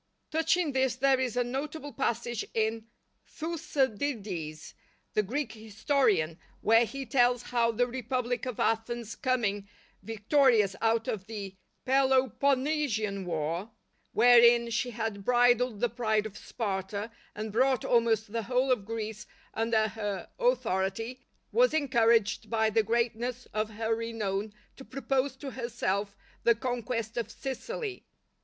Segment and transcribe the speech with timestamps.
[0.31, 2.87] Touching this there is a notable passage in
[3.27, 4.73] Thucydides,
[5.13, 9.69] the Greek historian, where he tells how the republic of Athens coming
[10.01, 13.69] victorious out of the Peloponessian war,
[14.11, 19.27] wherein she had bridled the pride of Sparta, and brought almost the whole of Greece
[19.53, 21.19] under her authority,
[21.51, 27.29] was encouraged by the greatness of her renown to propose to herself the conquest of
[27.29, 28.03] Sicily.